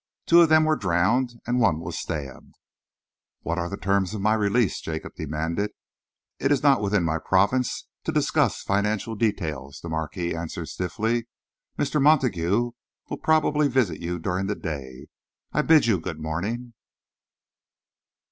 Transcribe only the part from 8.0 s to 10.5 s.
to discuss financial details," the Marquis